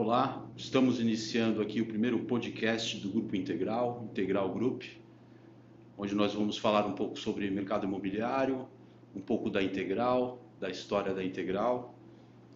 Olá, 0.00 0.48
estamos 0.56 1.00
iniciando 1.00 1.60
aqui 1.60 1.80
o 1.80 1.86
primeiro 1.86 2.20
podcast 2.20 2.96
do 3.00 3.10
Grupo 3.10 3.34
Integral, 3.34 4.06
Integral 4.08 4.48
Group, 4.54 4.84
onde 5.98 6.14
nós 6.14 6.32
vamos 6.32 6.56
falar 6.56 6.86
um 6.86 6.92
pouco 6.92 7.18
sobre 7.18 7.50
mercado 7.50 7.84
imobiliário, 7.84 8.68
um 9.12 9.20
pouco 9.20 9.50
da 9.50 9.60
Integral, 9.60 10.40
da 10.60 10.70
história 10.70 11.12
da 11.12 11.24
Integral. 11.24 11.98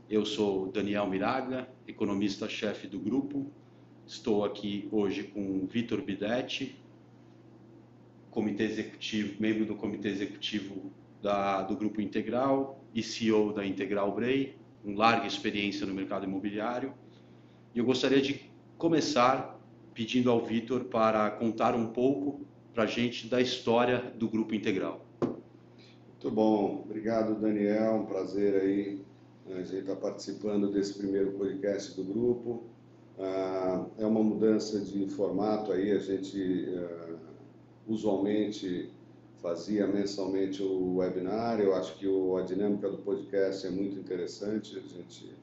Eu 0.08 0.24
sou 0.24 0.70
Daniel 0.70 1.08
Miraga, 1.08 1.68
economista-chefe 1.88 2.86
do 2.86 3.00
grupo. 3.00 3.50
Estou 4.06 4.44
aqui 4.44 4.88
hoje 4.92 5.24
com 5.24 5.66
Vitor 5.66 6.00
Bidetti, 6.00 6.80
comitê 8.30 8.62
executivo, 8.66 9.42
membro 9.42 9.66
do 9.66 9.74
comitê 9.74 10.10
executivo 10.10 10.92
da, 11.20 11.62
do 11.62 11.74
Grupo 11.76 12.00
Integral 12.00 12.80
e 12.94 13.02
CEO 13.02 13.52
da 13.52 13.66
Integral 13.66 14.14
Bray, 14.14 14.54
com 14.84 14.94
larga 14.94 15.26
experiência 15.26 15.84
no 15.84 15.92
mercado 15.92 16.24
imobiliário 16.24 17.01
e 17.74 17.78
eu 17.78 17.84
gostaria 17.84 18.20
de 18.20 18.50
começar 18.76 19.58
pedindo 19.94 20.30
ao 20.30 20.44
Vitor 20.44 20.84
para 20.84 21.30
contar 21.30 21.74
um 21.74 21.86
pouco 21.86 22.40
para 22.74 22.84
a 22.84 22.86
gente 22.86 23.28
da 23.28 23.40
história 23.40 24.12
do 24.16 24.28
Grupo 24.28 24.54
Integral. 24.54 25.04
Muito 25.20 26.30
bom, 26.30 26.84
obrigado 26.84 27.34
Daniel, 27.34 27.94
um 27.94 28.06
prazer 28.06 28.60
aí 28.60 29.00
né, 29.46 29.56
a 29.56 29.62
gente 29.62 29.76
estar 29.76 29.94
tá 29.94 30.00
participando 30.00 30.70
desse 30.70 30.98
primeiro 30.98 31.32
podcast 31.32 31.94
do 31.96 32.04
grupo. 32.04 32.64
Ah, 33.18 33.86
é 33.98 34.06
uma 34.06 34.22
mudança 34.22 34.80
de 34.80 35.08
formato 35.10 35.72
aí, 35.72 35.90
a 35.90 35.98
gente 35.98 36.66
ah, 36.76 37.16
usualmente 37.88 38.90
fazia 39.40 39.86
mensalmente 39.86 40.62
o 40.62 40.96
webinar, 40.96 41.60
eu 41.60 41.74
acho 41.74 41.98
que 41.98 42.06
a 42.06 42.42
dinâmica 42.42 42.88
do 42.88 42.98
podcast 42.98 43.66
é 43.66 43.70
muito 43.70 43.98
interessante, 43.98 44.78
a 44.78 44.80
gente 44.80 45.34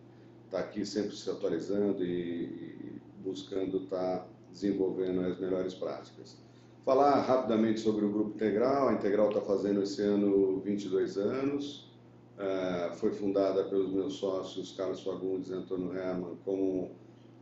está 0.49 0.59
aqui 0.59 0.83
sempre 0.83 1.15
se 1.15 1.29
atualizando 1.29 2.03
e, 2.03 2.43
e 2.43 3.01
buscando 3.23 3.83
estar 3.83 4.19
tá 4.19 4.27
desenvolvendo 4.51 5.21
as 5.21 5.39
melhores 5.39 5.75
práticas. 5.75 6.37
Falar 6.83 7.21
rapidamente 7.21 7.79
sobre 7.79 8.03
o 8.03 8.09
Grupo 8.09 8.31
Integral. 8.31 8.89
A 8.89 8.93
Integral 8.93 9.29
está 9.29 9.41
fazendo 9.41 9.83
esse 9.83 10.01
ano 10.01 10.59
22 10.61 11.17
anos. 11.17 11.87
Uh, 12.35 12.95
foi 12.95 13.11
fundada 13.11 13.65
pelos 13.65 13.91
meus 13.91 14.13
sócios 14.13 14.71
Carlos 14.71 15.03
Fagundes 15.03 15.49
e 15.49 15.53
Antônio 15.53 15.93
Herman 15.95 16.37
como 16.45 16.91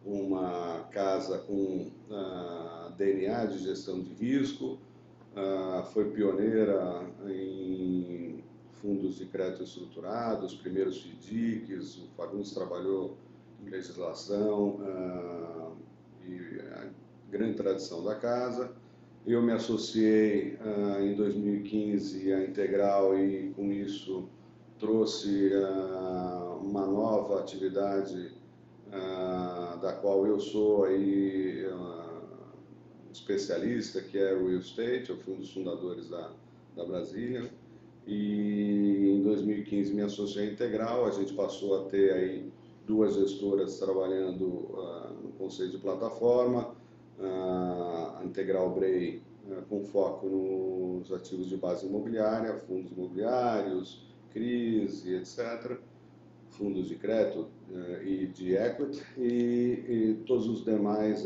uma 0.03 0.87
casa 0.91 1.37
com 1.39 1.91
uh, 2.09 2.13
ah, 2.13 2.93
DNA 2.97 3.45
de 3.45 3.59
gestão 3.59 4.01
de 4.01 4.13
risco. 4.13 4.79
Uh, 5.33 5.85
foi 5.93 6.09
pioneira 6.09 7.05
em 7.27 8.36
fundos 8.81 9.17
de 9.17 9.25
crédito 9.25 9.63
estruturado, 9.63 10.45
os 10.45 10.55
primeiros 10.55 11.01
FDICs, 11.01 11.97
o 11.97 12.07
Fagundes 12.15 12.51
trabalhou 12.53 13.17
em 13.65 13.69
legislação 13.69 14.79
uh, 14.81 15.75
e 16.25 16.59
a 16.73 16.87
grande 17.29 17.55
tradição 17.55 18.03
da 18.03 18.15
casa. 18.15 18.71
Eu 19.25 19.41
me 19.41 19.51
associei 19.51 20.55
uh, 20.55 21.01
em 21.01 21.15
2015 21.15 22.33
à 22.33 22.43
Integral 22.45 23.17
e 23.19 23.51
com 23.55 23.71
isso 23.71 24.27
trouxe 24.79 25.51
uh, 25.53 26.57
uma 26.61 26.85
nova 26.85 27.39
atividade 27.39 28.35
da 29.81 29.91
qual 30.01 30.25
eu 30.25 30.39
sou 30.39 30.85
aí 30.85 31.65
especialista, 33.11 34.01
que 34.01 34.17
é 34.17 34.33
o 34.33 34.47
real 34.47 34.61
estate, 34.61 35.09
eu 35.09 35.17
fui 35.17 35.33
um 35.33 35.37
dos 35.37 35.53
fundadores 35.53 36.07
da, 36.07 36.31
da 36.73 36.85
Brasília 36.85 37.51
e 38.07 39.17
em 39.17 39.21
2015 39.21 39.93
me 39.93 40.01
associei 40.01 40.47
à 40.47 40.51
Integral, 40.51 41.05
a 41.05 41.11
gente 41.11 41.33
passou 41.33 41.81
a 41.81 41.89
ter 41.89 42.13
aí 42.13 42.49
duas 42.85 43.15
gestoras 43.15 43.77
trabalhando 43.77 44.45
uh, 44.45 45.13
no 45.21 45.31
conceito 45.37 45.73
de 45.73 45.77
plataforma, 45.79 46.73
uh, 47.19 48.17
a 48.17 48.21
Integral 48.23 48.73
Bray 48.73 49.21
uh, 49.49 49.61
com 49.67 49.83
foco 49.83 50.25
nos 50.25 51.11
ativos 51.11 51.49
de 51.49 51.57
base 51.57 51.85
imobiliária, 51.85 52.55
fundos 52.59 52.93
imobiliários, 52.93 54.07
crise, 54.31 55.15
etc., 55.15 55.77
fundos 56.51 56.87
de 56.87 56.95
crédito 56.95 57.49
e 58.03 58.25
de 58.27 58.55
equity, 58.55 59.03
e, 59.17 59.85
e 59.87 60.23
todos 60.25 60.47
os 60.47 60.65
demais, 60.65 61.23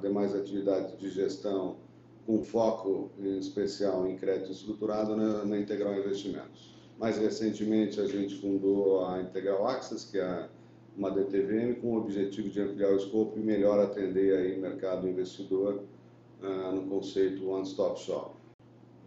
demais 0.00 0.36
atividades 0.36 0.96
de 0.98 1.10
gestão 1.10 1.78
com 2.26 2.42
foco 2.42 3.10
em 3.18 3.38
especial 3.38 4.06
em 4.06 4.16
crédito 4.16 4.52
estruturado 4.52 5.16
na, 5.16 5.44
na 5.44 5.58
Integral 5.58 5.94
Investimentos. 5.94 6.72
Mais 6.98 7.18
recentemente, 7.18 8.00
a 8.00 8.06
gente 8.06 8.40
fundou 8.40 9.04
a 9.04 9.20
Integral 9.20 9.66
Access, 9.66 10.08
que 10.10 10.18
é 10.18 10.48
uma 10.96 11.10
DTVM 11.10 11.80
com 11.80 11.94
o 11.94 11.96
objetivo 11.98 12.48
de 12.48 12.60
ampliar 12.60 12.92
o 12.92 12.96
escopo 12.96 13.38
e 13.38 13.42
melhor 13.42 13.80
atender 13.80 14.36
aí 14.36 14.56
o 14.56 14.60
mercado 14.60 15.08
investidor 15.08 15.82
uh, 16.42 16.72
no 16.72 16.82
conceito 16.88 17.48
One 17.48 17.66
Stop 17.66 17.98
Shop. 17.98 18.36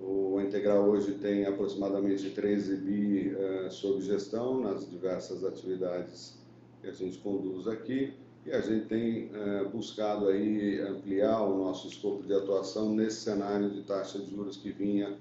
O 0.01 0.41
Integral 0.41 0.89
hoje 0.89 1.13
tem 1.13 1.45
aproximadamente 1.45 2.31
13 2.31 2.75
bi 2.77 3.33
uh, 3.33 3.71
sob 3.71 4.01
gestão 4.01 4.59
nas 4.59 4.89
diversas 4.89 5.43
atividades 5.45 6.37
que 6.81 6.87
a 6.87 6.91
gente 6.91 7.17
conduz 7.19 7.67
aqui 7.67 8.13
e 8.45 8.51
a 8.51 8.61
gente 8.61 8.85
tem 8.85 9.31
é, 9.33 9.63
buscado 9.63 10.27
aí 10.27 10.79
ampliar 10.81 11.41
o 11.41 11.57
nosso 11.57 11.87
escopo 11.87 12.23
de 12.23 12.33
atuação 12.33 12.93
nesse 12.93 13.21
cenário 13.21 13.71
de 13.71 13.81
taxa 13.81 14.19
de 14.19 14.29
juros 14.29 14.57
que 14.57 14.71
vinha 14.71 15.17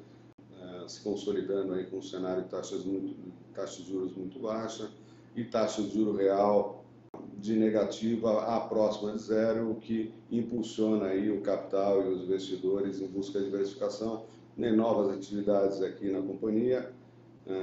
é, 0.61 0.89
se 0.89 1.01
consolidando 1.03 1.73
aí 1.73 1.87
com 1.87 1.99
um 1.99 2.03
cenário 2.03 2.43
de 2.43 2.51
taxas, 2.51 2.85
muito, 2.85 3.17
taxa 3.55 3.83
de 3.83 3.89
juros 3.89 4.15
muito 4.15 4.39
baixa 4.39 4.91
e 5.35 5.43
taxa 5.43 5.83
de 5.83 5.95
juro 5.95 6.15
real 6.15 6.85
de 7.39 7.57
negativa 7.57 8.43
a 8.43 8.61
próxima 8.61 9.13
de 9.13 9.23
zero, 9.23 9.71
o 9.71 9.77
que 9.77 10.13
impulsiona 10.31 11.07
aí 11.07 11.31
o 11.31 11.41
capital 11.41 12.03
e 12.03 12.09
os 12.09 12.23
investidores 12.25 13.01
em 13.01 13.07
busca 13.07 13.39
de 13.39 13.47
diversificação 13.47 14.27
em 14.59 14.75
novas 14.75 15.17
atividades 15.17 15.81
aqui 15.83 16.11
na 16.11 16.21
companhia 16.21 16.93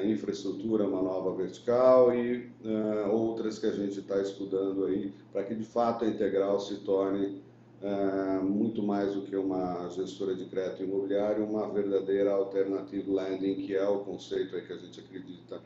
infraestrutura, 0.05 0.87
uma 0.87 1.01
nova 1.01 1.33
vertical 1.35 2.13
e 2.13 2.51
uh, 2.63 3.11
outras 3.11 3.57
que 3.57 3.65
a 3.65 3.71
gente 3.71 3.99
está 3.99 4.21
estudando 4.21 4.85
aí 4.85 5.13
para 5.31 5.43
que 5.43 5.55
de 5.55 5.63
fato 5.63 6.05
a 6.05 6.07
Integral 6.07 6.59
se 6.59 6.75
torne 6.81 7.41
uh, 7.81 8.43
muito 8.43 8.83
mais 8.83 9.13
do 9.13 9.23
que 9.23 9.35
uma 9.35 9.89
gestora 9.89 10.35
de 10.35 10.45
crédito 10.45 10.83
imobiliário, 10.83 11.43
uma 11.43 11.67
verdadeira 11.67 12.31
alternative 12.31 13.09
lending, 13.09 13.55
que 13.55 13.75
é 13.75 13.87
o 13.87 13.99
conceito 13.99 14.55
aí 14.55 14.65
que 14.65 14.73
a 14.73 14.77
gente 14.77 14.99
acredita 14.99 15.59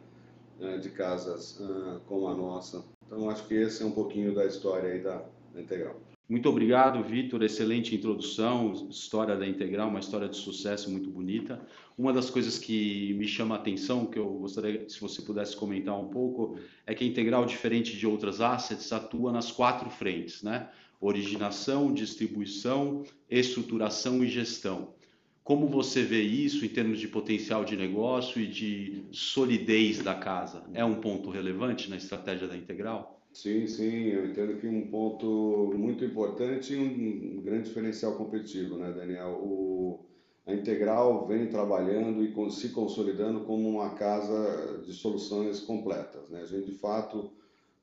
de 0.81 0.89
casas 0.89 1.61
como 2.07 2.29
a 2.29 2.33
nossa. 2.33 2.81
Então 3.05 3.29
acho 3.29 3.45
que 3.45 3.55
esse 3.55 3.83
é 3.83 3.85
um 3.85 3.91
pouquinho 3.91 4.33
da 4.33 4.45
história 4.45 4.93
aí 4.93 5.03
da, 5.03 5.21
da 5.53 5.61
Integral. 5.61 6.14
Muito 6.27 6.49
obrigado, 6.49 7.03
Vitor. 7.03 7.43
Excelente 7.43 7.95
introdução, 7.95 8.87
história 8.89 9.37
da 9.37 9.47
Integral, 9.47 9.89
uma 9.89 9.99
história 9.99 10.27
de 10.27 10.35
sucesso 10.35 10.89
muito 10.89 11.07
bonita. 11.07 11.61
Uma 11.95 12.11
das 12.11 12.31
coisas 12.31 12.57
que 12.57 13.13
me 13.13 13.27
chama 13.27 13.53
a 13.53 13.59
atenção, 13.59 14.07
que 14.07 14.17
eu 14.17 14.27
gostaria, 14.29 14.89
se 14.89 14.99
você 14.99 15.21
pudesse 15.21 15.55
comentar 15.55 15.95
um 15.99 16.07
pouco, 16.07 16.57
é 16.87 16.95
que 16.95 17.03
a 17.03 17.07
Integral, 17.07 17.45
diferente 17.45 17.95
de 17.95 18.07
outras 18.07 18.41
assets, 18.41 18.91
atua 18.91 19.31
nas 19.31 19.51
quatro 19.51 19.87
frentes, 19.87 20.41
né? 20.41 20.67
Originação, 20.99 21.93
distribuição, 21.93 23.03
estruturação 23.29 24.23
e 24.23 24.27
gestão. 24.27 24.95
Como 25.43 25.67
você 25.67 26.01
vê 26.01 26.23
isso 26.23 26.65
em 26.65 26.69
termos 26.69 26.99
de 26.99 27.07
potencial 27.07 27.63
de 27.63 27.77
negócio 27.77 28.41
e 28.41 28.47
de 28.47 29.03
solidez 29.11 30.01
da 30.01 30.15
casa? 30.15 30.63
É 30.73 30.83
um 30.83 30.95
ponto 30.95 31.29
relevante 31.29 31.87
na 31.87 31.97
estratégia 31.97 32.47
da 32.47 32.57
Integral? 32.57 33.15
Sim, 33.35 33.67
sim, 33.67 34.07
eu 34.07 34.27
entendo 34.27 34.57
que 34.61 34.65
um 34.65 34.87
ponto 34.87 35.73
muito 35.75 36.05
importante 36.05 36.73
e 36.73 36.77
um 36.77 37.41
grande 37.41 37.67
diferencial 37.67 38.15
competitivo, 38.15 38.77
né, 38.77 38.93
Daniel? 38.93 39.41
O, 39.43 40.05
a 40.47 40.53
Integral 40.53 41.27
vem 41.27 41.47
trabalhando 41.47 42.23
e 42.23 42.51
se 42.51 42.69
consolidando 42.69 43.41
como 43.41 43.67
uma 43.67 43.89
casa 43.89 44.81
de 44.85 44.93
soluções 44.93 45.59
completas. 45.59 46.29
Né? 46.29 46.43
A 46.43 46.45
gente, 46.45 46.67
de 46.71 46.77
fato, 46.77 47.29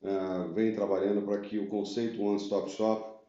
uh, 0.02 0.50
vem 0.54 0.74
trabalhando 0.74 1.20
para 1.20 1.38
que 1.42 1.58
o 1.58 1.66
conceito 1.66 2.22
One 2.22 2.38
Stop 2.38 2.70
Shop 2.70 3.20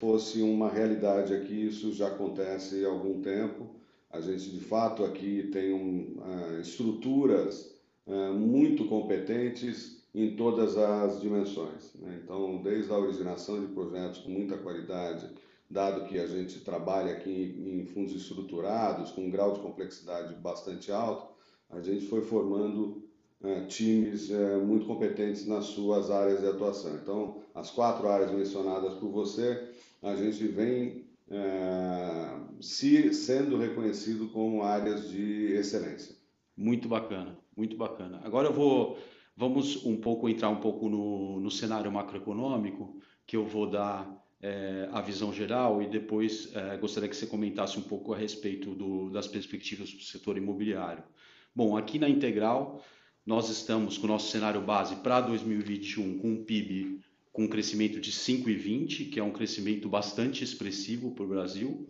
fosse 0.00 0.42
uma 0.42 0.68
realidade 0.68 1.32
aqui. 1.32 1.68
Isso 1.68 1.92
já 1.92 2.08
acontece 2.08 2.84
há 2.84 2.88
algum 2.88 3.22
tempo. 3.22 3.76
A 4.10 4.20
gente, 4.20 4.50
de 4.50 4.60
fato, 4.60 5.04
aqui 5.04 5.48
tem 5.52 5.72
um, 5.72 6.18
uh, 6.18 6.60
estruturas 6.60 7.72
uh, 8.04 8.34
muito 8.34 8.86
competentes 8.86 9.99
em 10.14 10.34
todas 10.36 10.76
as 10.76 11.20
dimensões. 11.20 11.94
Né? 11.94 12.20
Então, 12.22 12.60
desde 12.62 12.92
a 12.92 12.98
originação 12.98 13.60
de 13.60 13.72
projetos 13.72 14.20
com 14.20 14.30
muita 14.30 14.58
qualidade, 14.58 15.30
dado 15.68 16.06
que 16.06 16.18
a 16.18 16.26
gente 16.26 16.60
trabalha 16.60 17.12
aqui 17.12 17.54
em 17.58 17.86
fundos 17.86 18.14
estruturados, 18.14 19.12
com 19.12 19.26
um 19.26 19.30
grau 19.30 19.52
de 19.52 19.60
complexidade 19.60 20.34
bastante 20.34 20.90
alto, 20.90 21.32
a 21.70 21.80
gente 21.80 22.06
foi 22.06 22.22
formando 22.22 23.04
uh, 23.40 23.66
times 23.68 24.30
uh, 24.30 24.60
muito 24.64 24.86
competentes 24.86 25.46
nas 25.46 25.66
suas 25.66 26.10
áreas 26.10 26.40
de 26.40 26.46
atuação. 26.48 26.96
Então, 26.96 27.42
as 27.54 27.70
quatro 27.70 28.08
áreas 28.08 28.32
mencionadas 28.32 28.94
por 28.94 29.10
você, 29.10 29.70
a 30.02 30.16
gente 30.16 30.44
vem 30.48 31.04
uh, 31.28 32.62
se 32.62 33.14
sendo 33.14 33.56
reconhecido 33.56 34.28
como 34.30 34.64
áreas 34.64 35.08
de 35.08 35.52
excelência. 35.52 36.16
Muito 36.56 36.88
bacana, 36.88 37.38
muito 37.56 37.76
bacana. 37.76 38.20
Agora 38.24 38.48
eu 38.48 38.52
vou 38.52 38.98
vamos 39.40 39.86
um 39.86 39.96
pouco 39.96 40.28
entrar 40.28 40.50
um 40.50 40.60
pouco 40.60 40.86
no, 40.90 41.40
no 41.40 41.50
cenário 41.50 41.90
macroeconômico, 41.90 43.00
que 43.26 43.34
eu 43.34 43.46
vou 43.46 43.66
dar 43.66 44.06
é, 44.42 44.86
a 44.92 45.00
visão 45.00 45.32
geral 45.32 45.80
e 45.80 45.88
depois 45.88 46.54
é, 46.54 46.76
gostaria 46.76 47.08
que 47.08 47.16
você 47.16 47.26
comentasse 47.26 47.78
um 47.78 47.82
pouco 47.82 48.12
a 48.12 48.18
respeito 48.18 48.74
do, 48.74 49.08
das 49.08 49.26
perspectivas 49.26 49.90
para 49.90 50.00
o 50.00 50.04
setor 50.04 50.36
imobiliário. 50.36 51.02
Bom, 51.56 51.74
aqui 51.74 51.98
na 51.98 52.06
Integral, 52.06 52.84
nós 53.24 53.48
estamos 53.48 53.96
com 53.96 54.04
o 54.04 54.10
nosso 54.10 54.30
cenário 54.30 54.60
base 54.60 54.96
para 54.96 55.22
2021 55.22 56.18
com 56.18 56.32
um 56.32 56.44
PIB 56.44 57.00
com 57.32 57.44
um 57.44 57.48
crescimento 57.48 57.98
de 57.98 58.12
5,20, 58.12 59.08
que 59.08 59.18
é 59.18 59.22
um 59.22 59.32
crescimento 59.32 59.88
bastante 59.88 60.44
expressivo 60.44 61.12
para 61.12 61.24
o 61.24 61.28
Brasil. 61.28 61.88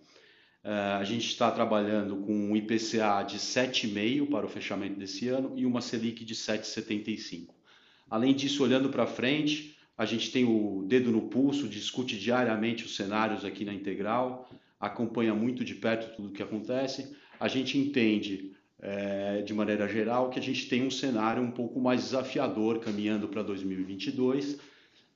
Uh, 0.63 0.99
a 0.99 1.05
gente 1.05 1.27
está 1.27 1.51
trabalhando 1.51 2.17
com 2.17 2.35
um 2.35 2.55
IPCA 2.55 3.23
de 3.27 3.39
7,5 3.39 4.29
para 4.29 4.45
o 4.45 4.49
fechamento 4.49 4.99
desse 4.99 5.27
ano 5.29 5.53
e 5.57 5.65
uma 5.65 5.81
Selic 5.81 6.23
de 6.23 6.35
7,75. 6.35 7.49
Além 8.11 8.35
disso, 8.35 8.63
olhando 8.63 8.91
para 8.91 9.07
frente, 9.07 9.79
a 9.97 10.05
gente 10.05 10.31
tem 10.31 10.45
o 10.45 10.85
dedo 10.87 11.11
no 11.11 11.29
pulso, 11.29 11.69
discute 11.69 12.19
diariamente 12.19 12.85
os 12.85 12.95
cenários 12.95 13.45
aqui 13.45 13.65
na 13.65 13.73
Integral, 13.73 14.51
acompanha 14.79 15.35
muito 15.35 15.65
de 15.65 15.75
perto 15.75 16.15
tudo 16.15 16.29
o 16.29 16.33
que 16.33 16.43
acontece. 16.43 17.17
A 17.39 17.49
gente 17.49 17.79
entende, 17.79 18.53
é, 18.81 19.41
de 19.41 19.55
maneira 19.55 19.89
geral, 19.89 20.29
que 20.29 20.39
a 20.39 20.43
gente 20.43 20.69
tem 20.69 20.83
um 20.87 20.91
cenário 20.91 21.43
um 21.43 21.51
pouco 21.51 21.81
mais 21.81 22.03
desafiador 22.03 22.81
caminhando 22.81 23.29
para 23.29 23.43
2022 23.43 24.59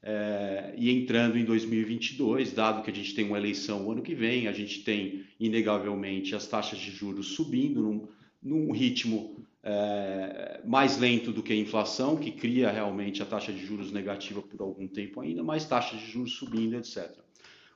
é, 0.06 0.74
e 0.76 0.90
entrando 0.90 1.38
em 1.38 1.44
2022, 1.46 2.52
dado 2.52 2.82
que 2.82 2.90
a 2.90 2.94
gente 2.94 3.14
tem 3.14 3.24
uma 3.24 3.38
eleição 3.38 3.86
o 3.86 3.90
ano 3.90 4.02
que 4.02 4.14
vem, 4.14 4.46
a 4.46 4.52
gente 4.52 4.84
tem, 4.84 5.24
inegavelmente, 5.40 6.34
as 6.34 6.46
taxas 6.46 6.78
de 6.78 6.90
juros 6.90 7.28
subindo 7.28 7.80
num, 7.80 8.06
num 8.42 8.70
ritmo 8.70 9.42
é, 9.62 10.60
mais 10.62 10.98
lento 10.98 11.32
do 11.32 11.42
que 11.42 11.54
a 11.54 11.56
inflação, 11.56 12.18
que 12.18 12.30
cria 12.30 12.70
realmente 12.70 13.22
a 13.22 13.24
taxa 13.24 13.50
de 13.50 13.64
juros 13.64 13.90
negativa 13.90 14.42
por 14.42 14.60
algum 14.60 14.86
tempo 14.86 15.22
ainda, 15.22 15.42
mas 15.42 15.64
taxa 15.64 15.96
de 15.96 16.04
juros 16.04 16.34
subindo, 16.34 16.76
etc. 16.76 17.10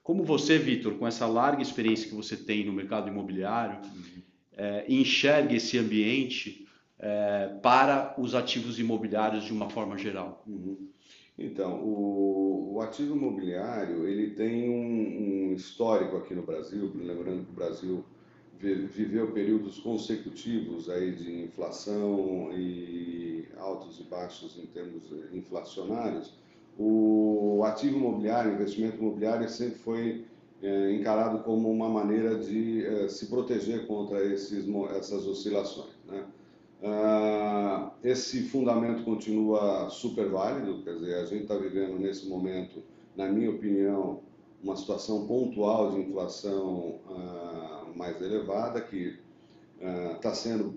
Como 0.03 0.23
você, 0.23 0.59
Vitor, 0.59 0.97
com 0.97 1.07
essa 1.07 1.27
larga 1.27 1.63
experiência 1.63 2.11
que 2.11 2.15
você 2.15 2.37
tem 2.37 2.63
no 2.63 2.75
mercado 2.75 3.09
imobiliário, 3.09 3.81
uhum. 3.83 4.23
é, 4.55 4.85
enxerga 4.87 5.55
esse 5.55 5.79
ambiente 5.79 6.67
para 7.63 8.17
os 8.19 8.35
ativos 8.35 8.81
imobiliários 8.81 9.45
de 9.45 9.53
uma 9.53 9.71
forma 9.71 9.97
geral? 9.97 10.43
Uhum. 10.45 10.89
Então, 11.39 11.81
o, 11.85 12.75
o, 12.75 12.81
ativo 12.81 13.15
imobiliário 13.15 14.09
ele 14.09 14.31
tem 14.31 14.69
um, 14.69 15.51
um 15.51 15.55
histórico 15.55 16.17
aqui 16.17 16.35
no 16.35 16.43
Brasil, 16.43 16.91
lembrando 16.97 17.45
que 17.45 17.53
o 17.53 17.55
Brasil 17.55 18.05
viveu 18.59 19.31
períodos 19.31 19.79
consecutivos 19.79 20.91
aí 20.91 21.15
de 21.15 21.45
inflação 21.45 22.51
e 22.53 23.47
altos 23.57 24.01
e 24.01 24.03
baixos 24.05 24.59
em 24.59 24.67
termos 24.67 25.13
inflacionários, 25.33 26.35
o 26.77 27.63
ativo 27.65 27.99
imobiliário, 27.99 28.53
o 28.53 28.55
investimento 28.55 28.99
imobiliário 28.99 29.49
sempre 29.49 29.79
foi 29.79 30.25
é, 30.63 30.93
encarado 30.93 31.43
como 31.45 31.71
uma 31.71 31.89
maneira 31.89 32.37
de 32.37 32.85
é, 32.85 33.09
se 33.09 33.27
proteger 33.27 33.87
contra 33.87 34.25
esses, 34.25 34.65
essas 34.97 35.27
oscilações. 35.27 35.93
Né? 36.07 36.25
Ah, 36.83 37.91
esse 38.05 38.43
fundamento 38.45 39.05
continua 39.05 39.91
super 39.91 40.29
válido, 40.29 40.83
quer 40.83 40.95
dizer, 40.95 41.15
a 41.17 41.25
gente 41.25 41.43
está 41.43 41.57
vivendo 41.57 41.99
nesse 41.99 42.29
momento, 42.29 42.83
na 43.17 43.27
minha 43.27 43.51
opinião, 43.51 44.21
uma 44.63 44.77
situação 44.77 45.27
pontual 45.27 45.91
de 45.93 46.01
inflação 46.01 47.01
ah, 47.11 47.87
mais 47.97 48.21
elevada, 48.21 48.81
que 48.81 49.19
está 50.15 50.31
uh, 50.31 50.35
sendo 50.35 50.75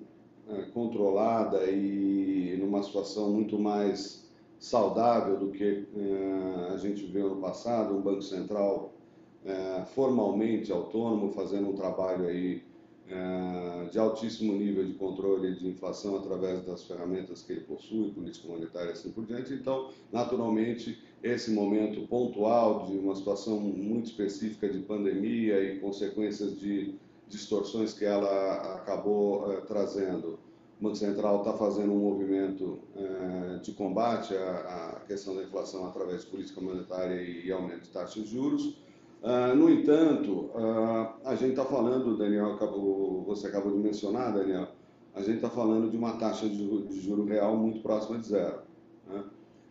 uh, 0.48 0.72
controlada 0.74 1.66
e 1.66 2.56
numa 2.60 2.84
situação 2.84 3.32
muito 3.32 3.58
mais 3.58 4.30
saudável 4.60 5.38
do 5.38 5.52
que 5.52 5.88
uh, 5.96 6.74
a 6.74 6.78
gente 6.78 7.06
viu 7.06 7.30
no 7.30 7.42
passado, 7.42 7.96
um 7.96 8.02
Banco 8.02 8.22
Central 8.22 8.94
formalmente 9.96 10.72
autônomo, 10.72 11.32
fazendo 11.32 11.70
um 11.70 11.74
trabalho 11.74 12.28
aí 12.28 12.62
de 13.92 14.00
altíssimo 14.00 14.54
nível 14.54 14.86
de 14.86 14.94
controle 14.94 15.54
de 15.56 15.68
inflação 15.68 16.16
através 16.16 16.66
das 16.66 16.86
ferramentas 16.86 17.44
que 17.44 17.52
ele 17.52 17.62
possui, 17.62 18.12
política 18.12 18.48
monetária 18.48 18.90
e 18.90 18.94
assim 18.94 19.12
por 19.12 19.26
diante. 19.26 19.54
Então, 19.54 19.90
naturalmente, 20.12 20.98
esse 21.22 21.52
momento 21.52 22.08
pontual 22.08 22.86
de 22.86 22.98
uma 22.98 23.16
situação 23.16 23.60
muito 23.60 24.12
específica 24.12 24.70
de 24.70 24.80
pandemia 24.80 25.62
e 25.62 25.80
consequências 25.80 26.58
de 26.58 26.96
distorções 27.28 27.94
que 27.94 28.06
ela 28.06 28.76
acabou 28.76 29.48
uh, 29.48 29.62
trazendo. 29.68 30.40
O 30.80 30.84
Banco 30.84 30.96
Central 30.96 31.40
está 31.40 31.54
fazendo 31.54 31.94
um 31.94 32.00
movimento 32.00 32.80
de 33.62 33.72
combate 33.74 34.36
à, 34.36 34.96
à, 34.96 35.00
questão 35.06 35.36
da 35.36 35.44
inflação 35.44 35.88
através 35.88 36.22
de 36.22 36.28
política 36.28 36.60
monetária 36.60 37.22
e 37.22 37.52
aumento 37.52 37.84
de 37.84 37.90
taxas 37.90 38.24
de 38.24 38.32
juros. 38.32 38.76
Uh, 39.22 39.56
no 39.56 39.70
entanto, 39.70 40.50
a 41.24 41.36
gente 41.36 41.52
está 41.52 41.64
falando, 41.64 42.18
Daniel, 42.18 42.54
acabou, 42.54 43.24
você 43.24 43.48
acabou 43.48 43.72
de 43.72 43.78
mencionar, 43.78 44.34
Daniel, 44.34 44.70
a 45.14 45.20
gente 45.20 45.36
está 45.36 45.50
falando 45.50 45.92
de 45.92 45.98
uma 45.98 46.14
taxa 46.14 46.50
de, 46.50 46.88
de 46.88 47.02
juro 47.02 47.26
real 47.26 47.56
muito 47.56 47.82
próxima 47.82 48.18
de 48.18 48.28
zero. 48.28 48.62
Né? 49.08 49.24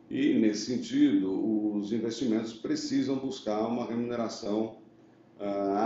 E, 0.08 0.38
nesse 0.38 0.66
sentido, 0.66 1.76
os 1.76 1.92
investimentos 1.92 2.52
precisam 2.52 3.16
buscar 3.16 3.66
uma 3.66 3.86
remuneração 3.86 4.76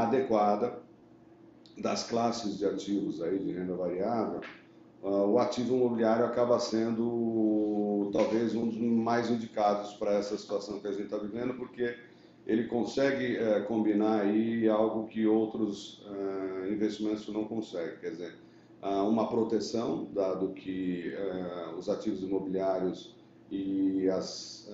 adequada 0.03 0.83
das 1.79 2.05
classes 2.05 2.59
de 2.59 2.67
ativos 2.67 3.23
aí 3.23 3.39
de 3.39 3.53
renda 3.53 3.75
variável, 3.75 4.41
uh, 5.03 5.27
o 5.27 5.39
ativo 5.39 5.75
imobiliário 5.77 6.25
acaba 6.25 6.59
sendo 6.59 8.11
talvez 8.13 8.55
um 8.55 8.69
dos 8.69 8.79
mais 8.79 9.31
indicados 9.31 9.95
para 9.95 10.13
essa 10.13 10.37
situação 10.39 10.79
que 10.81 10.87
a 10.87 10.93
gente 10.93 11.05
está 11.05 11.19
vivendo, 11.19 11.55
porque 11.55 11.97
ele 12.47 12.65
consegue 12.65 13.39
uh, 13.39 13.65
combinar 13.67 14.23
aí 14.23 14.69
algo 14.69 15.07
que 15.07 15.27
outros 15.27 16.05
uh, 16.07 16.71
investimentos 16.71 17.29
não 17.29 17.45
conseguem, 17.45 17.99
quer 17.99 18.11
dizer, 18.11 18.35
uma 18.83 19.31
proteção, 19.31 20.11
dado 20.13 20.51
que 20.51 21.11
os 21.79 21.89
ativos 21.89 22.23
imobiliários 22.23 23.17
e 23.51 24.07
as, 24.11 24.71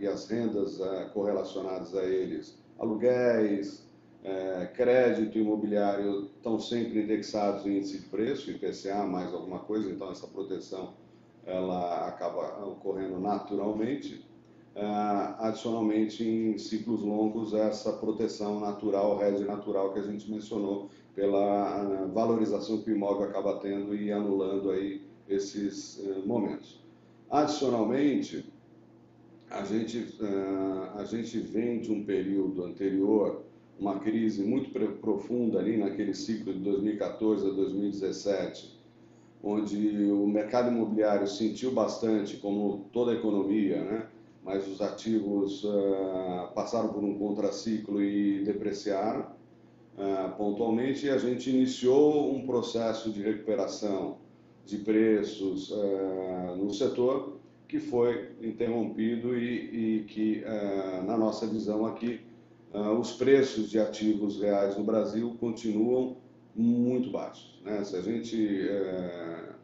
e 0.00 0.06
as 0.06 0.26
rendas 0.26 0.80
correlacionadas 1.12 1.94
a 1.94 2.02
eles, 2.04 2.58
aluguéis, 2.78 3.84
é, 4.24 4.66
crédito 4.74 5.38
imobiliário 5.38 6.30
estão 6.34 6.58
sempre 6.58 7.02
indexados 7.02 7.66
em 7.66 7.76
índice 7.76 7.98
de 7.98 8.06
preço, 8.06 8.50
IPCA 8.50 9.04
mais 9.04 9.32
alguma 9.34 9.58
coisa, 9.58 9.90
então 9.90 10.10
essa 10.10 10.26
proteção 10.26 10.94
ela 11.44 12.08
acaba 12.08 12.64
ocorrendo 12.64 13.20
naturalmente. 13.20 14.26
É, 14.74 14.84
adicionalmente, 15.38 16.24
em 16.24 16.58
ciclos 16.58 17.00
longos, 17.02 17.54
essa 17.54 17.92
proteção 17.92 18.58
natural, 18.58 19.16
rede 19.18 19.44
natural 19.44 19.92
que 19.92 20.00
a 20.00 20.02
gente 20.02 20.28
mencionou, 20.30 20.90
pela 21.14 22.08
valorização 22.12 22.82
que 22.82 22.90
o 22.90 22.96
imóvel 22.96 23.28
acaba 23.28 23.60
tendo 23.60 23.94
e 23.94 24.10
anulando 24.10 24.70
aí 24.70 25.00
esses 25.28 25.98
uh, 25.98 26.26
momentos. 26.26 26.80
Adicionalmente, 27.30 28.44
a 29.48 29.64
gente, 29.64 29.98
uh, 30.20 30.98
a 30.98 31.04
gente 31.04 31.38
vem 31.38 31.78
de 31.80 31.92
um 31.92 32.04
período 32.04 32.64
anterior 32.64 33.44
uma 33.78 33.98
crise 33.98 34.42
muito 34.42 34.70
profunda 35.00 35.58
ali 35.58 35.76
naquele 35.76 36.14
ciclo 36.14 36.52
de 36.52 36.60
2014 36.60 37.48
a 37.48 37.50
2017, 37.50 38.80
onde 39.42 39.76
o 40.10 40.26
mercado 40.26 40.68
imobiliário 40.70 41.26
sentiu 41.26 41.72
bastante, 41.72 42.36
como 42.36 42.88
toda 42.92 43.12
a 43.12 43.14
economia, 43.14 43.84
né? 43.84 44.06
Mas 44.44 44.68
os 44.68 44.80
ativos 44.82 45.64
uh, 45.64 46.52
passaram 46.54 46.90
por 46.90 47.02
um 47.02 47.18
contraciclo 47.18 48.02
e 48.02 48.44
depreciaram 48.44 49.26
uh, 49.96 50.36
pontualmente, 50.36 51.06
e 51.06 51.10
a 51.10 51.16
gente 51.16 51.48
iniciou 51.48 52.34
um 52.34 52.46
processo 52.46 53.10
de 53.10 53.22
recuperação 53.22 54.18
de 54.66 54.78
preços 54.78 55.70
uh, 55.70 56.56
no 56.56 56.72
setor 56.72 57.38
que 57.66 57.80
foi 57.80 58.32
interrompido 58.42 59.36
e, 59.36 60.00
e 60.00 60.04
que, 60.04 60.44
na 61.06 61.16
nossa 61.16 61.44
visão 61.44 61.86
aqui, 61.86 62.20
os 63.00 63.12
preços 63.12 63.68
de 63.70 63.80
ativos 63.80 64.38
reais 64.38 64.76
no 64.76 64.84
Brasil 64.84 65.34
continuam 65.40 66.18
muito 66.54 67.10
baixos. 67.10 67.60
Né? 67.64 67.82
Se 67.82 67.96
a 67.96 68.00
gente 68.00 68.36
uh, 68.36 69.54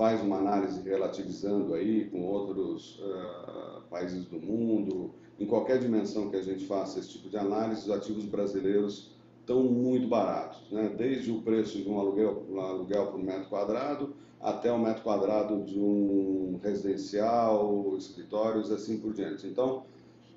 faz 0.00 0.22
uma 0.22 0.38
análise 0.38 0.80
relativizando 0.80 1.74
aí 1.74 2.06
com 2.06 2.22
outros 2.22 2.98
uh, 3.00 3.82
países 3.90 4.24
do 4.24 4.40
mundo, 4.40 5.10
em 5.38 5.44
qualquer 5.44 5.78
dimensão 5.78 6.30
que 6.30 6.36
a 6.36 6.42
gente 6.42 6.64
faça 6.64 6.98
esse 6.98 7.10
tipo 7.10 7.28
de 7.28 7.36
análise, 7.36 7.82
os 7.82 7.90
ativos 7.90 8.24
brasileiros 8.24 9.14
estão 9.40 9.62
muito 9.62 10.08
baratos, 10.08 10.70
né? 10.70 10.90
desde 10.96 11.30
o 11.30 11.42
preço 11.42 11.82
de 11.82 11.86
um 11.86 12.00
aluguel, 12.00 12.46
um 12.48 12.58
aluguel 12.58 13.08
por 13.08 13.22
metro 13.22 13.50
quadrado 13.50 14.14
até 14.40 14.72
o 14.72 14.78
metro 14.78 15.02
quadrado 15.02 15.62
de 15.64 15.78
um 15.78 16.58
residencial, 16.62 17.94
escritórios, 17.98 18.72
assim 18.72 18.96
por 18.96 19.12
diante. 19.12 19.46
Então, 19.46 19.82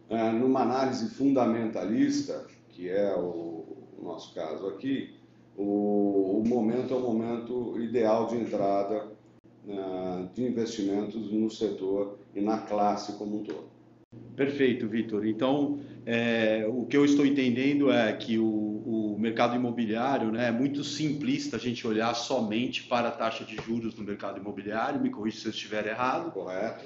é, 0.10 0.30
numa 0.30 0.64
análise 0.64 1.08
fundamentalista, 1.12 2.46
que 2.68 2.90
é 2.90 3.16
o, 3.16 3.64
o 3.98 4.04
nosso 4.04 4.36
caso 4.36 4.68
aqui, 4.68 5.16
o, 5.56 6.42
o, 6.42 6.44
momento 6.46 6.94
é 6.94 6.98
o 6.98 7.00
momento 7.00 7.80
ideal 7.80 8.28
de 8.28 8.36
entrada 8.36 9.13
de 10.34 10.44
investimentos 10.44 11.32
no 11.32 11.50
setor 11.50 12.18
e 12.36 12.42
na 12.42 12.58
classe 12.60 13.14
como 13.14 13.40
um 13.40 13.44
todo. 13.44 13.72
Perfeito, 14.36 14.88
Vitor. 14.88 15.26
Então, 15.26 15.80
é, 16.06 16.66
o 16.68 16.86
que 16.86 16.98
eu 16.98 17.06
estou 17.06 17.26
entendendo 17.26 17.92
é 17.92 18.12
que 18.14 18.38
o, 18.38 18.46
o, 18.46 19.18
mercado 19.20 19.56
imobiliário 19.56 20.32
né, 20.32 20.50
é 20.50 20.52
muito 20.52 20.84
simplista 20.84 21.56
a 21.56 21.60
gente 21.60 21.86
olhar 21.88 22.14
somente 22.14 22.84
para 22.84 23.08
a 23.08 23.12
taxa 23.12 23.46
de 23.46 23.56
juros 23.56 23.96
no 23.96 24.04
mercado 24.04 24.40
imobiliário. 24.40 25.00
Me 25.00 25.10
corrija 25.10 25.40
se 25.40 25.46
eu 25.46 25.52
estiver 25.52 25.88
errado. 25.88 26.32
Correto. 26.32 26.86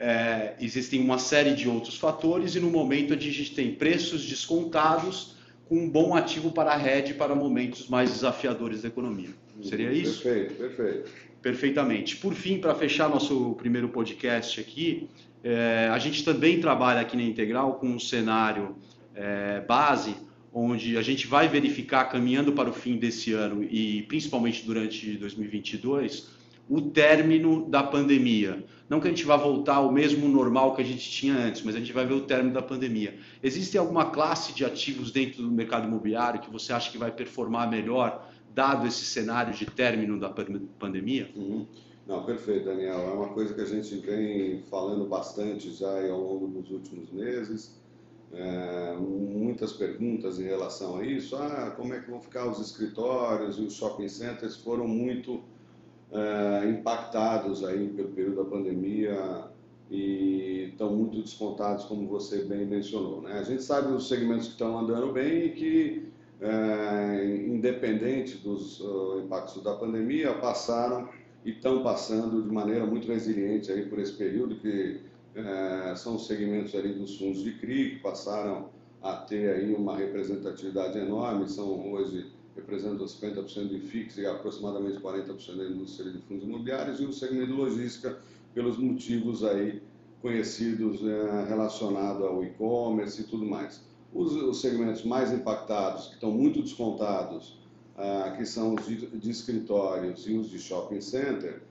É, 0.00 0.54
existem 0.60 1.00
uma 1.00 1.18
série 1.18 1.54
de 1.54 1.68
outros 1.68 1.96
fatores 1.96 2.54
e 2.54 2.60
no 2.60 2.70
momento 2.70 3.12
a 3.12 3.16
gente 3.16 3.54
tem 3.54 3.74
preços 3.74 4.24
descontados 4.24 5.36
com 5.68 5.76
um 5.76 5.90
bom 5.90 6.14
ativo 6.14 6.52
para 6.52 6.72
a 6.72 6.76
rede 6.76 7.14
para 7.14 7.34
momentos 7.34 7.88
mais 7.88 8.10
desafiadores 8.12 8.82
da 8.82 8.88
economia. 8.88 9.30
Seria 9.62 9.92
isso? 9.92 10.22
Perfeito, 10.22 10.54
perfeito. 10.54 11.10
Perfeitamente. 11.48 12.14
Por 12.18 12.34
fim, 12.34 12.58
para 12.58 12.74
fechar 12.74 13.08
nosso 13.08 13.54
primeiro 13.54 13.88
podcast 13.88 14.60
aqui, 14.60 15.08
é, 15.42 15.88
a 15.90 15.98
gente 15.98 16.22
também 16.22 16.60
trabalha 16.60 17.00
aqui 17.00 17.16
na 17.16 17.22
Integral 17.22 17.76
com 17.76 17.86
um 17.86 17.98
cenário 17.98 18.76
é, 19.14 19.62
base, 19.66 20.14
onde 20.52 20.98
a 20.98 21.00
gente 21.00 21.26
vai 21.26 21.48
verificar, 21.48 22.04
caminhando 22.04 22.52
para 22.52 22.68
o 22.68 22.72
fim 22.74 22.98
desse 22.98 23.32
ano 23.32 23.64
e 23.64 24.02
principalmente 24.02 24.62
durante 24.66 25.16
2022, 25.16 26.28
o 26.68 26.82
término 26.82 27.66
da 27.66 27.82
pandemia. 27.82 28.62
Não 28.86 29.00
que 29.00 29.06
a 29.06 29.10
gente 29.10 29.24
vá 29.24 29.38
voltar 29.38 29.76
ao 29.76 29.90
mesmo 29.90 30.28
normal 30.28 30.74
que 30.74 30.82
a 30.82 30.84
gente 30.84 31.10
tinha 31.10 31.34
antes, 31.34 31.62
mas 31.62 31.74
a 31.74 31.78
gente 31.78 31.94
vai 31.94 32.04
ver 32.04 32.12
o 32.12 32.20
término 32.20 32.52
da 32.52 32.60
pandemia. 32.60 33.16
Existe 33.42 33.78
alguma 33.78 34.10
classe 34.10 34.52
de 34.52 34.66
ativos 34.66 35.10
dentro 35.10 35.42
do 35.42 35.50
mercado 35.50 35.88
imobiliário 35.88 36.42
que 36.42 36.50
você 36.50 36.74
acha 36.74 36.90
que 36.90 36.98
vai 36.98 37.10
performar 37.10 37.70
melhor, 37.70 38.28
dado 38.58 38.88
esse 38.88 39.04
cenário 39.04 39.54
de 39.54 39.64
término 39.66 40.18
da 40.18 40.28
pandemia? 40.80 41.30
Uhum. 41.36 41.64
Não, 42.08 42.24
perfeito, 42.24 42.64
Daniel. 42.64 42.98
É 42.98 43.12
uma 43.12 43.28
coisa 43.28 43.54
que 43.54 43.60
a 43.60 43.64
gente 43.64 43.94
vem 43.98 44.62
falando 44.68 45.06
bastante 45.06 45.70
já 45.72 46.10
ao 46.10 46.20
longo 46.20 46.48
dos 46.48 46.68
últimos 46.68 47.08
meses. 47.12 47.78
É, 48.32 48.96
muitas 48.96 49.72
perguntas 49.74 50.40
em 50.40 50.42
relação 50.42 50.96
a 50.96 51.06
isso. 51.06 51.36
Ah, 51.36 51.72
como 51.76 51.94
é 51.94 52.00
que 52.00 52.10
vão 52.10 52.20
ficar 52.20 52.50
os 52.50 52.58
escritórios 52.58 53.58
e 53.58 53.60
os 53.60 53.74
shopping 53.74 54.08
centers 54.08 54.56
foram 54.56 54.88
muito 54.88 55.40
é, 56.10 56.68
impactados 56.68 57.64
aí 57.64 57.88
pelo 57.90 58.08
período 58.08 58.42
da 58.42 58.50
pandemia 58.50 59.44
e 59.88 60.70
estão 60.72 60.92
muito 60.96 61.22
descontados, 61.22 61.84
como 61.84 62.08
você 62.08 62.42
bem 62.42 62.66
mencionou. 62.66 63.22
Né? 63.22 63.38
A 63.38 63.44
gente 63.44 63.62
sabe 63.62 63.92
os 63.92 64.08
segmentos 64.08 64.46
que 64.46 64.52
estão 64.52 64.76
andando 64.80 65.12
bem 65.12 65.44
e 65.44 65.50
que, 65.50 66.07
é, 66.40 67.44
independente 67.46 68.36
dos 68.38 68.80
uh, 68.80 69.20
impactos 69.24 69.62
da 69.62 69.74
pandemia, 69.74 70.34
passaram 70.34 71.08
e 71.44 71.50
estão 71.50 71.82
passando 71.82 72.42
de 72.42 72.48
maneira 72.48 72.86
muito 72.86 73.08
resiliente 73.08 73.72
aí 73.72 73.86
por 73.86 73.98
esse 73.98 74.12
período, 74.12 74.56
que 74.56 75.00
é, 75.34 75.94
são 75.96 76.16
os 76.16 76.26
segmentos 76.26 76.74
ali 76.74 76.92
dos 76.92 77.16
fundos 77.18 77.42
de 77.42 77.52
CRI, 77.52 77.90
que 77.90 77.96
passaram 78.00 78.70
a 79.02 79.14
ter 79.14 79.50
aí 79.50 79.74
uma 79.74 79.96
representatividade 79.96 80.98
enorme, 80.98 81.48
são 81.48 81.92
hoje 81.92 82.26
representam 82.56 83.06
50% 83.06 83.68
de 83.68 83.80
FIX 83.80 84.18
e 84.18 84.26
aproximadamente 84.26 84.98
40% 85.00 85.56
da 85.56 85.64
indústria 85.64 86.10
de 86.10 86.18
fundos 86.22 86.44
imobiliários, 86.44 87.00
e 87.00 87.04
o 87.04 87.12
segmento 87.12 87.52
logística, 87.52 88.18
pelos 88.52 88.76
motivos 88.76 89.44
aí 89.44 89.80
conhecidos 90.20 91.00
é, 91.04 91.44
relacionados 91.48 92.22
ao 92.24 92.42
e-commerce 92.42 93.22
e 93.22 93.24
tudo 93.24 93.46
mais. 93.46 93.87
Os, 94.12 94.34
os 94.34 94.60
segmentos 94.60 95.04
mais 95.04 95.32
impactados, 95.32 96.06
que 96.08 96.14
estão 96.14 96.30
muito 96.30 96.62
descontados, 96.62 97.58
ah, 97.96 98.34
que 98.36 98.46
são 98.46 98.74
os 98.74 98.86
de, 98.86 99.06
de, 99.06 99.30
escritórios 99.30 100.26
e 100.26 100.34
os 100.34 100.48
de 100.48 100.58
shopping 100.58 101.00
center, 101.00 101.62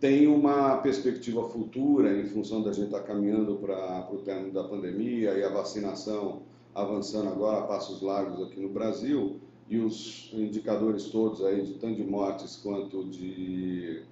tem 0.00 0.26
uma 0.26 0.78
perspectiva 0.78 1.48
futura 1.48 2.18
em 2.18 2.26
função 2.26 2.62
da 2.62 2.72
gente 2.72 2.86
estar 2.86 3.00
tá 3.00 3.06
caminhando 3.06 3.56
para 3.56 4.08
o 4.12 4.18
término 4.18 4.52
da 4.52 4.64
pandemia 4.64 5.34
e 5.34 5.44
a 5.44 5.48
vacinação 5.48 6.42
avançando 6.74 7.28
agora 7.28 7.60
a 7.60 7.62
passos 7.62 8.02
largos 8.02 8.42
aqui 8.42 8.60
no 8.60 8.68
Brasil. 8.68 9.40
E 9.68 9.78
os 9.78 10.30
indicadores 10.34 11.06
todos 11.06 11.42
aí 11.42 11.62
de 11.62 11.74
tanto 11.74 11.96
de 11.96 12.04
mortes 12.04 12.56
quanto 12.56 13.04
de 13.06 14.02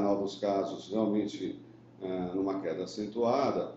novos 0.00 0.38
casos 0.38 0.88
realmente 0.90 1.58
ah, 2.00 2.32
numa 2.34 2.60
queda 2.60 2.84
acentuada 2.84 3.74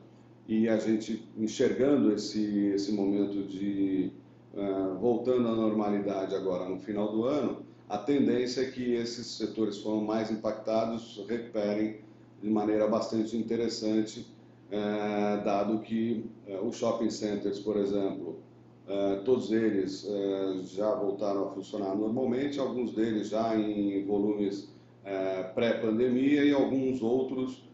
e 0.47 0.69
a 0.69 0.77
gente 0.77 1.27
enxergando 1.37 2.13
esse 2.13 2.67
esse 2.67 2.91
momento 2.91 3.43
de 3.43 4.11
uh, 4.53 4.97
voltando 4.99 5.47
à 5.47 5.55
normalidade 5.55 6.35
agora 6.35 6.69
no 6.69 6.79
final 6.79 7.11
do 7.11 7.25
ano, 7.25 7.63
a 7.89 7.97
tendência 7.97 8.61
é 8.61 8.65
que 8.65 8.93
esses 8.93 9.27
setores 9.27 9.77
foram 9.79 10.01
mais 10.01 10.31
impactados 10.31 11.23
recuperem 11.27 11.97
de 12.41 12.49
maneira 12.49 12.87
bastante 12.87 13.35
interessante, 13.35 14.27
uh, 14.71 15.43
dado 15.43 15.79
que 15.79 16.25
uh, 16.47 16.65
os 16.65 16.77
shopping 16.77 17.09
centers, 17.09 17.59
por 17.59 17.77
exemplo, 17.77 18.39
todos 19.25 19.51
eles 19.51 20.07
já 20.65 20.93
voltaram 20.93 21.47
a 21.47 21.49
funcionar 21.49 21.95
normalmente, 21.95 22.59
alguns 22.59 22.93
deles 22.93 23.29
já 23.29 23.57
em 23.57 24.05
volumes 24.05 24.69
pré-pandemia 25.55 26.45
e 26.45 26.53
alguns 26.53 27.01
outros, 27.01 27.64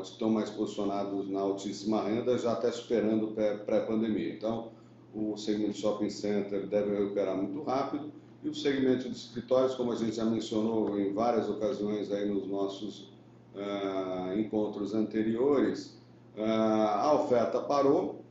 os 0.00 0.08
que 0.08 0.12
estão 0.14 0.30
mais 0.30 0.48
posicionados 0.50 1.28
na 1.28 1.40
altíssima 1.40 2.02
renda, 2.02 2.38
já 2.38 2.52
até 2.52 2.70
superando 2.72 3.28
pré-pandemia. 3.66 4.34
Então, 4.34 4.72
o 5.14 5.36
segmento 5.36 5.76
shopping 5.76 6.10
center 6.10 6.66
deve 6.66 6.96
recuperar 6.96 7.36
muito 7.36 7.62
rápido 7.62 8.12
e 8.42 8.48
o 8.48 8.54
segmento 8.54 9.08
de 9.08 9.16
escritórios, 9.16 9.74
como 9.74 9.92
a 9.92 9.96
gente 9.96 10.16
já 10.16 10.24
mencionou 10.24 10.98
em 10.98 11.12
várias 11.12 11.48
ocasiões 11.48 12.10
aí 12.10 12.26
nos 12.26 12.48
nossos 12.48 13.12
uh, 13.54 14.38
encontros 14.38 14.94
anteriores, 14.94 15.98
uh, 16.36 16.42
a 16.42 17.14
oferta 17.14 17.60
parou. 17.60 18.24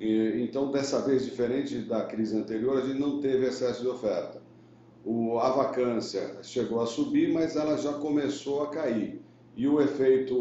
E, 0.00 0.42
então, 0.42 0.72
dessa 0.72 1.00
vez, 1.00 1.24
diferente 1.24 1.78
da 1.78 2.04
crise 2.04 2.36
anterior, 2.36 2.76
a 2.78 2.80
gente 2.80 2.98
não 2.98 3.20
teve 3.20 3.46
excesso 3.46 3.82
de 3.82 3.88
oferta. 3.88 4.42
O, 5.04 5.38
a 5.38 5.50
vacância 5.50 6.42
chegou 6.42 6.80
a 6.80 6.86
subir, 6.86 7.32
mas 7.32 7.54
ela 7.54 7.78
já 7.78 7.92
começou 7.92 8.64
a 8.64 8.70
cair. 8.70 9.22
E 9.56 9.66
o 9.66 9.80
efeito 9.80 10.36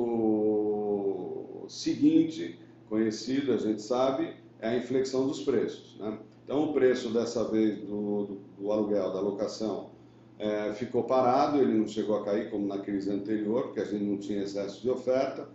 seguinte, 1.70 2.60
conhecido, 2.90 3.54
a 3.54 3.58
gente 3.58 3.82
sabe, 3.82 4.34
é 4.60 4.70
a 4.70 4.78
inflexão 4.78 5.26
dos 5.28 5.42
preços. 5.42 5.98
Né? 6.00 6.20
Então, 6.44 6.70
o 6.70 6.74
preço 6.74 7.10
dessa 7.12 7.50
vez 7.50 7.80
do, 7.80 8.26
do, 8.26 8.40
do 8.60 8.72
aluguel, 8.72 9.14
da 9.14 9.20
locação, 9.20 9.90
é, 10.38 10.74
ficou 10.74 11.04
parado, 11.04 11.58
ele 11.58 11.74
não 11.74 11.88
chegou 11.88 12.18
a 12.18 12.26
cair 12.26 12.50
como 12.52 12.68
na 12.68 12.80
crise 12.80 13.10
anterior, 13.12 13.64
porque 13.64 13.80
a 13.80 13.86
gente 13.86 14.04
não 14.04 14.18
tinha 14.18 14.44
excesso 14.44 14.82
de 14.82 14.90
oferta, 14.90 15.48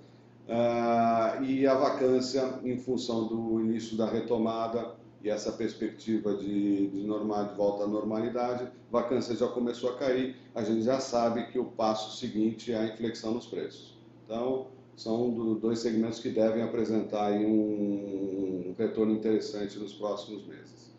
uh, 0.49 1.45
e 1.45 1.67
a 1.67 1.75
vacância, 1.75 2.61
em 2.65 2.79
função 2.79 3.27
do 3.27 3.61
início 3.61 3.97
da 3.97 4.07
retomada 4.11 4.95
e 5.23 5.29
essa 5.29 5.53
perspectiva 5.53 6.35
de, 6.35 6.89
de, 6.89 7.03
normal, 7.03 7.49
de 7.49 7.55
volta 7.55 7.85
à 7.85 7.87
normalidade, 7.87 8.69
vacância 8.91 9.35
já 9.37 9.47
começou 9.49 9.91
a 9.91 9.97
cair, 9.99 10.37
a 10.55 10.63
gente 10.63 10.83
já 10.83 10.99
sabe 10.99 11.47
que 11.49 11.59
o 11.59 11.65
passo 11.65 12.19
seguinte 12.19 12.73
é 12.73 12.79
a 12.79 12.87
inflexão 12.87 13.35
nos 13.35 13.47
preços. 13.47 13.99
Então, 14.25 14.69
são 14.97 15.31
do, 15.31 15.55
dois 15.55 15.81
segmentos 15.81 16.21
que 16.21 16.31
devem 16.31 16.63
apresentar 16.63 17.33
um, 17.33 18.71
um 18.71 18.75
retorno 18.79 19.13
interessante 19.13 19.79
nos 19.79 19.93
próximos 19.93 20.47
meses. 20.47 20.91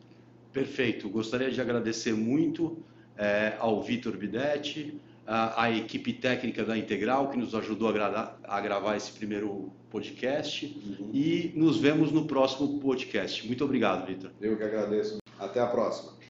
Perfeito. 0.53 1.09
Gostaria 1.09 1.49
de 1.49 1.61
agradecer 1.61 2.13
muito 2.13 2.77
é, 3.17 3.55
ao 3.59 3.81
Vitor 3.81 4.17
Bidetti, 4.17 4.99
a, 5.25 5.63
a, 5.63 5.71
equipe 5.71 6.13
técnica 6.13 6.63
da 6.63 6.77
Integral, 6.77 7.29
que 7.29 7.37
nos 7.37 7.53
ajudou 7.55 7.89
a, 7.89 7.91
gra 7.91 8.37
a 8.43 8.61
gravar 8.61 8.95
esse 8.95 9.11
primeiro 9.11 9.71
podcast. 9.89 10.65
Uhum. 10.65 11.09
E 11.13 11.51
nos 11.55 11.77
vemos 11.77 12.11
no 12.11 12.25
próximo 12.25 12.79
podcast. 12.79 13.45
Muito 13.45 13.63
obrigado, 13.63 14.05
Vitor. 14.05 14.31
Eu 14.41 14.57
que 14.57 14.63
agradeço. 14.63 15.17
Até 15.39 15.59
a 15.59 15.67
próxima. 15.67 16.20